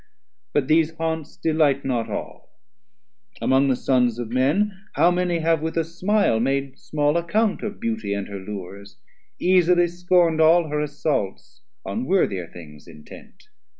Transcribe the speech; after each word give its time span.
But 0.51 0.67
these 0.67 0.95
haunts 0.95 1.37
Delight 1.37 1.85
not 1.85 2.09
all; 2.09 2.57
among 3.39 3.67
the 3.67 3.75
Sons 3.75 4.17
of 4.17 4.31
Men, 4.31 4.81
How 4.93 5.11
many 5.11 5.37
have 5.41 5.61
with 5.61 5.77
a 5.77 5.83
smile 5.83 6.39
made 6.39 6.79
small 6.79 7.17
account 7.17 7.61
Of 7.61 7.79
beauty 7.79 8.11
and 8.15 8.27
her 8.27 8.39
lures, 8.39 8.97
easily 9.37 9.87
scorn'd 9.87 10.41
All 10.41 10.69
her 10.69 10.79
assaults, 10.79 11.61
on 11.85 12.05
worthier 12.05 12.47
things 12.47 12.87
intent? 12.87 13.43